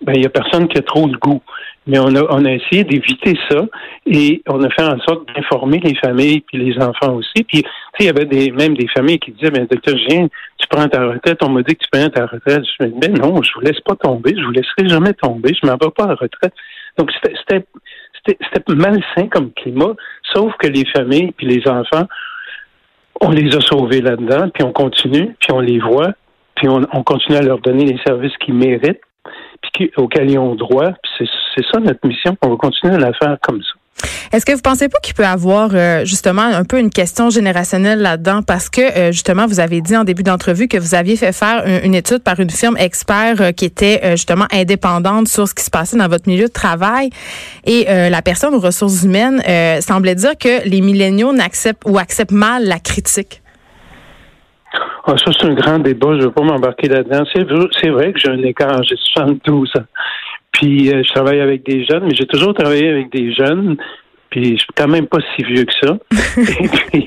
ben 0.02 0.14
il 0.14 0.22
y 0.22 0.26
a 0.26 0.30
personne 0.30 0.68
qui 0.68 0.78
a 0.78 0.82
trop 0.82 1.06
le 1.06 1.18
goût. 1.18 1.42
Mais 1.86 1.98
on 1.98 2.14
a, 2.14 2.22
on 2.30 2.44
a 2.44 2.52
essayé 2.52 2.84
d'éviter 2.84 3.36
ça 3.50 3.64
et 4.06 4.42
on 4.48 4.62
a 4.62 4.70
fait 4.70 4.84
en 4.84 4.98
sorte 5.00 5.26
d'informer 5.34 5.80
les 5.80 5.96
familles 5.96 6.40
puis 6.40 6.58
les 6.58 6.80
enfants 6.80 7.14
aussi. 7.14 7.42
Puis, 7.44 7.64
il 7.98 8.06
y 8.06 8.08
avait 8.08 8.24
des, 8.24 8.52
même 8.52 8.76
des 8.76 8.86
familles 8.88 9.18
qui 9.18 9.32
disaient, 9.32 9.50
ben, 9.50 9.66
docteur 9.68 9.96
viens, 10.08 10.28
tu 10.58 10.68
prends 10.68 10.86
ta 10.88 11.04
retraite. 11.04 11.38
On 11.42 11.48
m'a 11.48 11.62
dit 11.62 11.74
que 11.74 11.82
tu 11.82 11.88
prends 11.90 12.08
ta 12.08 12.26
retraite. 12.26 12.62
Je 12.78 12.84
me 12.84 12.90
dis, 12.90 12.98
ben 12.98 13.12
non, 13.18 13.42
je 13.42 13.50
vous 13.54 13.60
laisse 13.60 13.80
pas 13.80 13.96
tomber. 13.96 14.34
Je 14.36 14.44
vous 14.44 14.52
laisserai 14.52 14.88
jamais 14.88 15.12
tomber. 15.14 15.52
Je 15.60 15.66
m'en 15.66 15.76
vais 15.76 15.90
pas 15.90 16.04
à 16.04 16.08
la 16.08 16.14
retraite. 16.14 16.54
Donc, 16.98 17.10
c'était, 17.20 17.64
malsain 18.68 19.26
comme 19.28 19.52
climat, 19.52 19.94
sauf 20.32 20.52
que 20.58 20.68
les 20.68 20.84
familles 20.86 21.32
puis 21.32 21.46
les 21.46 21.66
enfants, 21.66 22.06
on 23.20 23.30
les 23.30 23.54
a 23.56 23.60
sauvés 23.60 24.00
là-dedans, 24.00 24.48
puis 24.50 24.64
on 24.64 24.72
continue, 24.72 25.34
puis 25.40 25.52
on 25.52 25.60
les 25.60 25.80
voit, 25.80 26.12
puis 26.54 26.68
on, 26.68 26.82
on 26.92 27.02
continue 27.02 27.38
à 27.38 27.42
leur 27.42 27.58
donner 27.58 27.84
les 27.84 27.98
services 28.04 28.36
qu'ils 28.38 28.54
méritent 28.54 29.00
puis 29.62 29.90
auxquels 29.96 30.30
ils 30.30 30.38
ont 30.38 30.54
droit. 30.54 30.90
C'est 31.18 31.28
ça 31.73 31.80
notre 31.80 32.06
mission. 32.06 32.37
On 32.42 32.50
va 32.50 32.56
continuer 32.56 32.94
à 32.94 32.99
la 32.99 33.12
faire 33.12 33.37
comme 33.42 33.61
ça. 33.62 33.73
Est-ce 34.32 34.47
que 34.47 34.52
vous 34.52 34.62
pensez 34.62 34.88
pas 34.88 34.99
qu'il 35.00 35.14
peut 35.14 35.23
y 35.23 35.26
avoir 35.26 35.71
euh, 35.75 36.04
justement 36.04 36.42
un 36.42 36.64
peu 36.64 36.78
une 36.78 36.90
question 36.90 37.30
générationnelle 37.30 38.00
là-dedans? 38.00 38.40
Parce 38.42 38.68
que 38.68 38.80
euh, 38.80 39.12
justement 39.12 39.47
vous 39.47 39.61
avez 39.61 39.80
dit 39.80 39.97
en 39.97 40.04
début 40.04 40.23
d'entrevue 40.23 40.68
que 40.68 40.78
vous 40.78 40.94
aviez 40.94 41.16
fait 41.16 41.32
faire 41.32 41.64
une, 41.85 41.94
étude 41.94 42.23
par 42.23 42.40
une 42.40 42.50
firme 42.50 42.76
expert 42.78 43.40
euh, 43.40 43.52
qui 43.52 43.64
était 43.64 44.00
justement 44.12 44.47
indépendante 44.52 45.28
sur 45.28 45.47
ce 45.47 45.54
qui 45.54 45.62
se 45.62 45.71
passait 45.71 45.97
dans 45.97 46.09
votre 46.09 46.28
milieu 46.28 46.47
de 46.47 46.52
travail 46.52 47.11
et 47.64 47.85
la 47.85 48.23
personne 48.23 48.54
aux 48.54 48.61
ressources 48.61 49.02
humaines 49.02 49.42
semblait 49.80 50.14
dire 50.14 50.37
que 50.38 50.66
les 50.68 50.80
milléniaux 50.80 51.32
n'acceptent 51.32 51.82
ou 51.87 51.99
acceptent 51.99 52.32
mal 52.32 52.64
la 52.64 52.78
critique. 52.78 53.42
Ah, 55.04 55.14
ça, 55.18 55.32
c'est 55.32 55.47
un 55.47 55.54
grand 55.54 55.78
débat. 55.78 56.12
Je 56.12 56.18
ne 56.18 56.23
veux 56.25 56.30
pas 56.30 56.42
m'embarquer 56.42 56.88
là-dedans. 56.88 57.25
C'est 57.32 57.88
vrai 57.90 58.12
que 58.12 58.18
j'ai 58.18 58.28
un 58.28 58.42
écart. 58.42 58.82
J'ai 58.85 58.97
72 58.97 59.71
ans. 59.76 59.85
Puis, 60.52 60.92
euh, 60.92 61.02
je 61.02 61.12
travaille 61.12 61.40
avec 61.40 61.64
des 61.64 61.85
jeunes, 61.85 62.04
mais 62.06 62.14
j'ai 62.14 62.26
toujours 62.26 62.54
travaillé 62.54 62.88
avec 62.88 63.11
des 63.11 63.32
jeunes. 63.32 63.76
Puis, 64.30 64.52
je 64.52 64.62
suis 64.62 64.73
quand 64.75 64.88
même 64.88 65.06
pas 65.06 65.18
si 65.35 65.42
vieux 65.44 65.64
que 65.64 65.73
ça. 65.82 65.99
et 66.92 67.00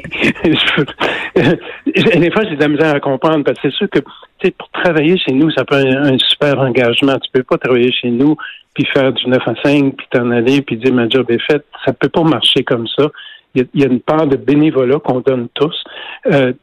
des 2.20 2.32
fois, 2.32 2.44
j'ai 2.44 2.56
de 2.56 2.62
la 2.62 2.68
misère 2.68 2.94
à 2.94 3.00
comprendre 3.00 3.44
parce 3.44 3.60
que 3.60 3.70
c'est 3.70 3.76
sûr 3.76 3.90
que, 3.90 4.00
tu 4.00 4.06
sais, 4.44 4.52
pour 4.52 4.70
travailler 4.70 5.18
chez 5.18 5.34
nous, 5.34 5.50
ça 5.52 5.66
peut 5.66 5.80
être 5.80 5.88
un 5.88 6.18
super 6.18 6.60
engagement. 6.60 7.18
Tu 7.20 7.32
peux 7.32 7.44
pas 7.44 7.58
travailler 7.58 7.92
chez 7.92 8.10
nous 8.10 8.36
puis 8.74 8.86
faire 8.94 9.14
du 9.14 9.28
9 9.28 9.48
à 9.48 9.56
5 9.64 9.96
puis 9.96 10.08
t'en 10.12 10.32
aller 10.32 10.62
puis 10.62 10.76
dire 10.78 10.94
ma 10.94 11.08
job 11.08 11.32
est 11.32 11.42
faite. 11.42 11.66
Ça 11.86 11.94
peut 11.94 12.10
pas 12.10 12.24
marcher 12.24 12.64
comme 12.64 12.88
ça 12.88 13.10
il 13.56 13.82
y, 13.82 13.84
a 13.84 13.88
une 13.88 14.02
part 14.02 14.28
de 14.28 14.36
bénévolat 14.36 15.00
qu'on 15.00 15.22
donne 15.22 15.48
tous, 15.54 15.84
euh, 16.28 16.54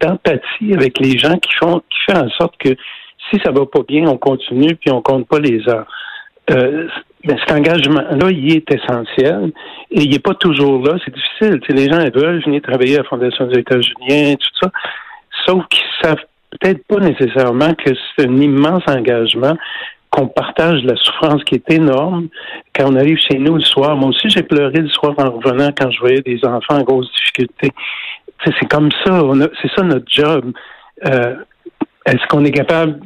d'empathie 0.00 0.74
avec 0.74 0.98
les 0.98 1.18
gens 1.18 1.38
qui 1.38 1.52
font, 1.54 1.82
qui 1.90 1.98
fait 2.06 2.18
en 2.18 2.28
sorte 2.30 2.56
que 2.58 2.70
si 3.30 3.40
ça 3.44 3.50
va 3.50 3.66
pas 3.66 3.82
bien, 3.86 4.06
on 4.08 4.18
continue 4.18 4.76
puis 4.76 4.90
on 4.90 5.02
compte 5.02 5.26
pas 5.28 5.38
les 5.38 5.68
heures. 5.68 5.86
Euh, 6.50 6.86
ben, 7.24 7.36
cet 7.40 7.56
engagement-là, 7.56 8.30
il 8.30 8.56
est 8.56 8.72
essentiel 8.72 9.52
et 9.90 10.02
il 10.02 10.10
n'est 10.10 10.20
pas 10.20 10.34
toujours 10.34 10.82
là. 10.86 10.96
C'est 11.04 11.12
difficile. 11.12 11.60
les 11.68 11.90
gens 11.90 11.98
veulent 12.14 12.42
venir 12.44 12.62
travailler 12.62 12.94
à 12.94 12.98
la 12.98 13.04
Fondation 13.04 13.46
des 13.46 13.58
États-Unis, 13.60 14.36
tout 14.36 14.48
ça, 14.62 14.70
sauf 15.44 15.64
qu'ils 15.68 15.84
savent 16.02 16.24
peut-être 16.50 16.86
pas 16.86 17.00
nécessairement 17.00 17.74
que 17.74 17.90
c'est 17.94 18.26
un 18.26 18.36
immense 18.36 18.84
engagement 18.86 19.56
qu'on 20.10 20.28
partage 20.28 20.82
la 20.84 20.96
souffrance 20.96 21.42
qui 21.44 21.56
est 21.56 21.70
énorme 21.70 22.28
quand 22.74 22.90
on 22.90 22.96
arrive 22.96 23.18
chez 23.18 23.38
nous 23.38 23.56
le 23.56 23.62
soir. 23.62 23.96
Moi 23.96 24.10
aussi, 24.10 24.30
j'ai 24.30 24.42
pleuré 24.42 24.78
le 24.78 24.88
soir 24.88 25.14
en 25.18 25.30
revenant 25.30 25.70
quand 25.78 25.90
je 25.90 25.98
voyais 25.98 26.22
des 26.22 26.40
enfants 26.44 26.78
en 26.78 26.82
grosse 26.82 27.10
difficulté. 27.12 27.70
C'est 28.44 28.68
comme 28.68 28.90
ça, 29.04 29.20
c'est 29.60 29.70
ça 29.74 29.82
notre 29.82 30.06
job. 30.08 30.52
Euh, 31.06 31.36
est-ce 32.06 32.24
qu'on 32.28 32.44
est 32.44 32.52
capable 32.52 33.00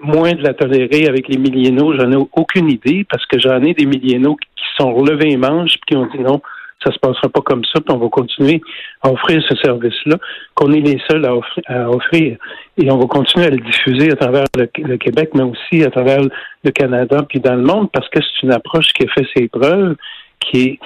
moins 0.00 0.32
de 0.32 0.42
la 0.42 0.54
tolérer 0.54 1.06
avec 1.06 1.28
les 1.28 1.38
millénaux? 1.38 1.94
J'en 1.96 2.10
ai 2.10 2.16
aucune 2.16 2.68
idée 2.68 3.06
parce 3.08 3.24
que 3.26 3.38
j'en 3.38 3.62
ai 3.62 3.74
des 3.74 3.86
millénaux 3.86 4.36
qui 4.36 4.64
sont 4.76 4.92
relevés 4.92 5.26
les 5.26 5.36
manches 5.36 5.76
et 5.76 5.80
qui 5.86 5.96
ont 5.96 6.06
dit 6.06 6.18
non, 6.18 6.42
ça 6.84 6.92
se 6.92 6.98
passera 6.98 7.28
pas 7.28 7.42
comme 7.42 7.64
ça, 7.64 7.80
puis 7.80 7.94
on 7.94 7.98
va 7.98 8.08
continuer 8.08 8.60
à 9.02 9.12
offrir 9.12 9.42
ce 9.48 9.54
service-là, 9.56 10.16
qu'on 10.54 10.72
est 10.72 10.80
les 10.80 11.00
seuls 11.08 11.24
à 11.26 11.90
offrir, 11.90 12.38
Et 12.78 12.90
on 12.90 12.98
va 12.98 13.06
continuer 13.06 13.46
à 13.46 13.50
le 13.50 13.58
diffuser 13.58 14.10
à 14.10 14.16
travers 14.16 14.46
le, 14.56 14.96
Québec, 14.96 15.30
mais 15.34 15.42
aussi 15.42 15.84
à 15.84 15.90
travers 15.90 16.20
le 16.64 16.70
Canada, 16.70 17.24
puis 17.28 17.38
dans 17.38 17.54
le 17.54 17.62
monde, 17.62 17.90
parce 17.92 18.08
que 18.08 18.20
c'est 18.20 18.46
une 18.46 18.52
approche 18.52 18.92
qui 18.94 19.04
a 19.04 19.12
fait 19.12 19.26
ses 19.36 19.48
preuves, 19.48 19.94
qui 20.40 20.62
est, 20.62 20.78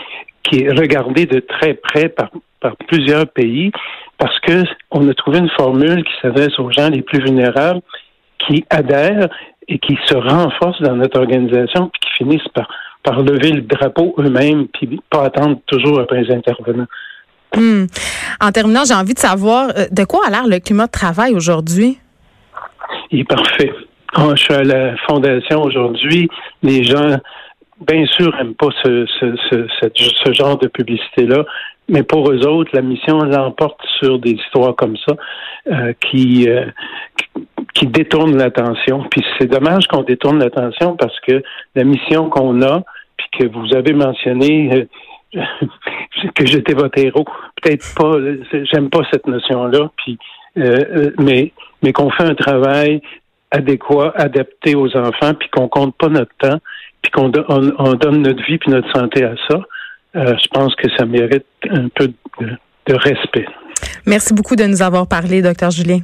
qui 0.43 0.65
est 0.65 0.71
regardée 0.71 1.27
de 1.27 1.41
très 1.41 1.75
près 1.75 2.09
par, 2.09 2.31
par 2.61 2.77
plusieurs 2.89 3.29
pays, 3.29 3.71
parce 4.25 4.41
que 4.41 4.65
on 4.91 5.07
a 5.07 5.13
trouvé 5.13 5.41
une 5.41 5.51
formule 5.51 6.03
qui 6.03 6.13
s'adresse 6.23 6.59
aux 6.59 6.71
gens 6.71 6.89
les 6.89 7.03
plus 7.03 7.23
vulnérables, 7.23 7.83
qui 8.39 8.65
adhèrent 8.71 9.29
et 9.69 9.79
qui 9.79 9.99
se 10.07 10.15
renforcent 10.15 10.81
dans 10.81 10.97
notre 10.97 11.21
organisation, 11.21 11.91
puis 11.93 12.01
qui 12.01 12.25
finissent 12.25 12.49
par 12.55 12.67
par 13.03 13.21
lever 13.21 13.51
le 13.51 13.61
drapeau 13.61 14.15
eux-mêmes, 14.19 14.67
puis 14.69 14.99
pas 15.11 15.25
attendre 15.25 15.59
toujours 15.67 16.01
après 16.01 16.23
les 16.23 16.35
intervenants. 16.35 16.87
Hmm. 17.55 17.85
En 18.41 18.51
terminant, 18.51 18.85
j'ai 18.89 18.95
envie 18.95 19.13
de 19.13 19.19
savoir 19.19 19.69
euh, 19.77 19.89
de 19.93 20.05
quoi 20.05 20.27
a 20.27 20.31
l'air 20.31 20.47
le 20.47 20.59
climat 20.59 20.87
de 20.87 20.93
travail 20.93 21.35
aujourd'hui? 21.35 21.99
Il 23.11 23.21
est 23.21 23.25
parfait. 23.29 23.75
Ah, 24.15 24.31
je 24.35 24.43
suis 24.43 24.55
à 24.55 24.63
la 24.63 24.97
fondation 25.07 25.65
aujourd'hui. 25.65 26.31
Les 26.63 26.83
gens, 26.83 27.19
bien 27.87 28.07
sûr, 28.07 28.35
n'aiment 28.37 28.55
pas 28.55 28.71
ce, 28.83 29.05
ce, 29.21 30.33
genre 30.33 30.57
de 30.57 30.69
publicité-là, 30.69 31.45
mais 31.89 32.03
pour 32.03 32.31
eux 32.31 32.47
autres, 32.47 32.71
la 32.75 32.83
mission 32.83 33.19
l'emporte 33.19 33.81
sur 33.99 34.19
des 34.19 34.33
histoires 34.33 34.75
comme 34.75 34.97
ça 34.97 35.15
euh, 35.71 35.93
qui, 36.01 36.49
euh, 36.49 36.67
qui 37.75 37.87
détournent 37.87 38.37
l'attention. 38.37 39.05
Puis 39.11 39.23
c'est 39.39 39.47
dommage 39.47 39.87
qu'on 39.87 40.03
détourne 40.03 40.39
l'attention 40.39 40.97
parce 40.97 41.19
que 41.21 41.43
la 41.75 41.85
mission 41.85 42.31
qu'on 42.31 42.63
a, 42.63 42.83
puis 43.17 43.27
que 43.39 43.47
vous 43.47 43.75
avez 43.75 43.93
mentionné 43.93 44.89
euh, 45.37 45.41
que 46.35 46.47
j'étais 46.47 46.75
votre 46.75 46.99
héros. 46.99 47.25
Peut-être 47.61 47.85
pas, 47.97 48.13
j'aime 48.73 48.91
pas 48.91 49.03
cette 49.13 49.27
notion-là, 49.27 49.91
puis 49.97 50.19
euh, 50.57 51.11
mais 51.19 51.53
mais 51.83 51.93
qu'on 51.93 52.11
fait 52.11 52.25
un 52.25 52.35
travail 52.35 53.03
adéquat, 53.51 54.13
adapté 54.17 54.75
aux 54.75 54.97
enfants, 54.97 55.35
puis 55.39 55.49
qu'on 55.51 55.69
compte 55.69 55.95
pas 55.97 56.09
notre 56.09 56.35
temps, 56.39 56.59
puis 57.03 57.13
qu'on 57.13 57.31
on, 57.49 57.93
donne 57.95 58.23
notre 58.23 58.43
vie 58.45 58.59
puis 58.59 58.71
notre 58.71 58.91
santé 58.93 59.25
à 59.25 59.35
ça. 59.49 59.61
Je 60.15 60.49
pense 60.53 60.75
que 60.77 60.89
ça 60.97 61.05
mérite 61.05 61.47
un 61.71 61.89
peu 61.89 62.09
de, 62.41 62.47
de 62.87 62.95
respect. 62.95 63.47
Merci 64.07 64.35
beaucoup 64.35 64.57
de 64.57 64.65
nous 64.65 64.83
avoir 64.83 65.07
parlé, 65.07 65.43
docteur 65.43 65.71
Julien. 65.71 66.01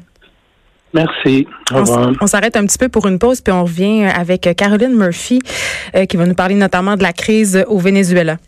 Merci. 0.93 1.47
Au 1.73 1.79
revoir. 1.79 2.13
On, 2.21 2.27
s'arrête 2.27 2.57
un 2.57 2.67
petit 2.67 2.79
peu 2.79 2.89
pour 2.89 3.07
une 3.07 3.19
pause, 3.19 3.41
puis 3.41 3.53
on 3.53 3.63
revient 3.63 4.05
avec 4.05 4.49
Caroline 4.57 4.95
Murphy, 4.97 5.41
euh, 5.95 6.05
qui 6.07 6.17
va 6.17 6.27
nous 6.27 6.35
parler 6.35 6.57
notamment 6.57 6.97
de 6.97 7.03
la 7.03 7.13
crise 7.13 7.65
au 7.69 7.79
Venezuela. 7.79 8.39